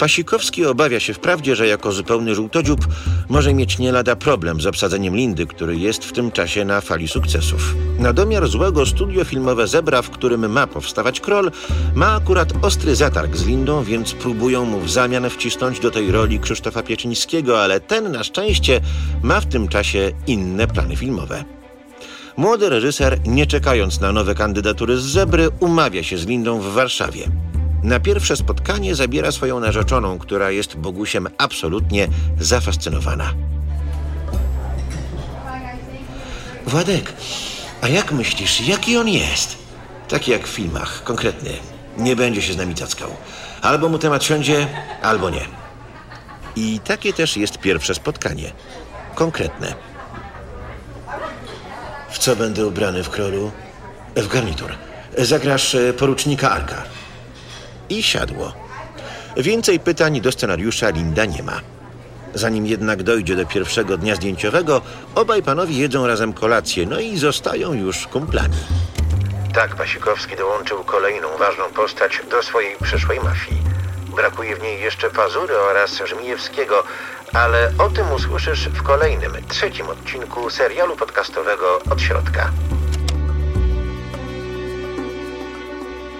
Pasikowski 0.00 0.66
obawia 0.66 1.00
się 1.00 1.14
wprawdzie, 1.14 1.56
że 1.56 1.66
jako 1.66 1.92
zupełny 1.92 2.34
żółtodziób 2.34 2.80
może 3.28 3.54
mieć 3.54 3.78
nie 3.78 3.92
lada 3.92 4.16
problem 4.16 4.60
z 4.60 4.66
obsadzeniem 4.66 5.16
Lindy, 5.16 5.46
który 5.46 5.76
jest 5.76 6.04
w 6.04 6.12
tym 6.12 6.32
czasie 6.32 6.64
na 6.64 6.80
fali 6.80 7.08
sukcesów. 7.08 7.74
Na 7.98 8.12
domiar 8.12 8.48
złego 8.48 8.86
studio 8.86 9.24
filmowe 9.24 9.66
Zebra, 9.66 10.02
w 10.02 10.10
którym 10.10 10.52
ma 10.52 10.66
powstawać 10.66 11.20
Kroll, 11.20 11.50
ma 11.94 12.14
akurat 12.14 12.52
ostry 12.62 12.96
zatarg 12.96 13.36
z 13.36 13.46
Lindą, 13.46 13.84
więc 13.84 14.12
próbują 14.12 14.64
mu 14.64 14.80
w 14.80 14.90
zamian 14.90 15.30
wcisnąć 15.30 15.80
do 15.80 15.90
tej 15.90 16.10
roli 16.10 16.40
Krzysztofa 16.40 16.82
Pieczyńskiego, 16.82 17.62
ale 17.62 17.80
ten 17.80 18.12
na 18.12 18.24
szczęście 18.24 18.80
ma 19.22 19.40
w 19.40 19.46
tym 19.46 19.68
czasie 19.68 20.12
inne 20.26 20.66
plany 20.66 20.96
filmowe. 20.96 21.44
Młody 22.36 22.68
reżyser, 22.68 23.18
nie 23.26 23.46
czekając 23.46 24.00
na 24.00 24.12
nowe 24.12 24.34
kandydatury 24.34 24.96
z 24.96 25.04
Zebry, 25.04 25.48
umawia 25.60 26.02
się 26.02 26.18
z 26.18 26.26
Lindą 26.26 26.60
w 26.60 26.72
Warszawie. 26.72 27.49
Na 27.82 28.00
pierwsze 28.00 28.36
spotkanie 28.36 28.94
zabiera 28.94 29.32
swoją 29.32 29.60
narzeczoną, 29.60 30.18
która 30.18 30.50
jest 30.50 30.76
Bogusiem 30.76 31.28
absolutnie 31.38 32.08
zafascynowana. 32.40 33.34
Władek, 36.66 37.12
a 37.82 37.88
jak 37.88 38.12
myślisz, 38.12 38.60
jaki 38.60 38.96
on 38.96 39.08
jest? 39.08 39.58
Taki 40.08 40.30
jak 40.30 40.46
w 40.46 40.50
filmach, 40.50 41.04
konkretny. 41.04 41.50
Nie 41.98 42.16
będzie 42.16 42.42
się 42.42 42.52
z 42.52 42.56
nami 42.56 42.74
cackał. 42.74 43.10
Albo 43.62 43.88
mu 43.88 43.98
temat 43.98 44.24
siądzie, 44.24 44.66
albo 45.02 45.30
nie. 45.30 45.44
I 46.56 46.80
takie 46.84 47.12
też 47.12 47.36
jest 47.36 47.58
pierwsze 47.58 47.94
spotkanie. 47.94 48.52
Konkretne. 49.14 49.74
W 52.10 52.18
co 52.18 52.36
będę 52.36 52.66
ubrany 52.66 53.02
w 53.02 53.10
krolu? 53.10 53.50
W 54.16 54.28
garnitur. 54.28 54.72
Zagrasz 55.18 55.74
e, 55.74 55.92
porucznika 55.92 56.50
Arka. 56.50 56.82
I 57.90 58.02
siadło. 58.02 58.52
Więcej 59.36 59.80
pytań 59.80 60.20
do 60.20 60.32
scenariusza 60.32 60.90
Linda 60.90 61.24
nie 61.24 61.42
ma. 61.42 61.60
Zanim 62.34 62.66
jednak 62.66 63.02
dojdzie 63.02 63.36
do 63.36 63.46
pierwszego 63.46 63.96
dnia 63.96 64.14
zdjęciowego, 64.14 64.80
obaj 65.14 65.42
panowie 65.42 65.78
jedzą 65.78 66.06
razem 66.06 66.32
kolację, 66.32 66.86
no 66.86 67.00
i 67.00 67.18
zostają 67.18 67.72
już 67.72 68.06
kumplami. 68.06 68.56
Tak, 69.54 69.76
Pasikowski 69.76 70.36
dołączył 70.36 70.84
kolejną 70.84 71.28
ważną 71.38 71.64
postać 71.64 72.20
do 72.30 72.42
swojej 72.42 72.76
przyszłej 72.82 73.20
mafii. 73.20 73.62
Brakuje 74.16 74.56
w 74.56 74.62
niej 74.62 74.80
jeszcze 74.80 75.10
Pazury 75.10 75.58
oraz 75.58 76.00
Żmijewskiego, 76.06 76.82
ale 77.32 77.72
o 77.78 77.90
tym 77.90 78.12
usłyszysz 78.12 78.68
w 78.68 78.82
kolejnym, 78.82 79.32
trzecim 79.48 79.88
odcinku 79.88 80.50
serialu 80.50 80.96
podcastowego 80.96 81.80
Od 81.90 82.00
Środka. 82.00 82.50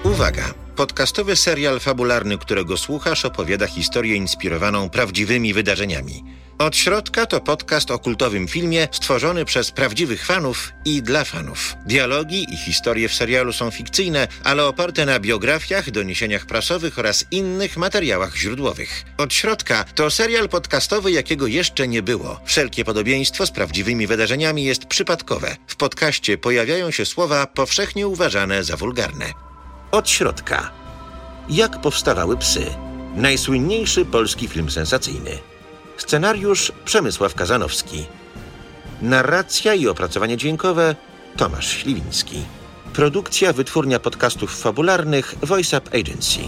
Uwaga! 0.05 0.60
Podcastowy 0.81 1.37
serial 1.37 1.81
fabularny, 1.81 2.39
którego 2.39 2.77
słuchasz, 2.77 3.25
opowiada 3.25 3.67
historię 3.67 4.17
inspirowaną 4.17 4.91
prawdziwymi 4.91 5.55
wydarzeniami. 5.55 6.25
Od 6.59 6.77
środka 6.77 7.27
to 7.27 7.41
podcast 7.41 7.91
o 7.91 7.99
kultowym 7.99 8.49
filmie 8.49 8.89
stworzony 8.93 9.45
przez 9.45 9.71
prawdziwych 9.71 10.27
fanów 10.27 10.73
i 10.85 11.03
dla 11.03 11.25
fanów. 11.25 11.75
Dialogi 11.87 12.47
i 12.55 12.57
historie 12.57 13.09
w 13.09 13.15
serialu 13.15 13.53
są 13.53 13.71
fikcyjne, 13.71 14.29
ale 14.45 14.65
oparte 14.65 15.07
na 15.07 15.21
biografiach, 15.21 15.91
doniesieniach 15.91 16.47
prasowych 16.47 16.99
oraz 16.99 17.25
innych 17.31 17.77
materiałach 17.77 18.37
źródłowych. 18.37 19.05
Od 19.19 19.35
środka 19.35 19.85
to 19.95 20.11
serial 20.11 20.49
podcastowy, 20.49 21.13
jakiego 21.13 21.47
jeszcze 21.47 21.89
nie 21.89 22.03
było. 22.03 22.41
Wszelkie 22.45 22.85
podobieństwo 22.85 23.47
z 23.47 23.51
prawdziwymi 23.51 24.07
wydarzeniami 24.07 24.65
jest 24.65 24.85
przypadkowe. 24.85 25.57
W 25.67 25.77
podcaście 25.77 26.39
pojawiają 26.39 26.91
się 26.91 27.07
słowa 27.07 27.47
powszechnie 27.47 28.09
uważane 28.09 28.65
za 28.65 28.77
wulgarne. 28.77 29.50
Od 29.91 30.09
środka. 30.09 30.71
Jak 31.49 31.81
powstawały 31.81 32.37
psy? 32.37 32.67
Najsłynniejszy 33.15 34.05
polski 34.05 34.49
film 34.49 34.71
sensacyjny. 34.71 35.39
Scenariusz 35.97 36.73
Przemysław 36.85 37.35
Kazanowski. 37.35 38.07
Narracja 39.03 39.75
i 39.75 39.89
opracowanie 39.89 40.37
dźwiękowe 40.37 40.95
Tomasz 41.37 41.69
Śliwiński. 41.69 42.43
Produkcja 42.93 43.53
Wytwórnia 43.53 44.01
Podcastów 44.01 44.61
Fabularnych 44.61 45.35
Voice 45.43 45.79
Up 45.79 45.99
Agency. 45.99 46.41